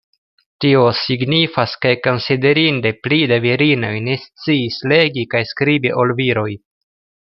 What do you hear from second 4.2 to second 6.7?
sciis legi kaj skribi ol viroj.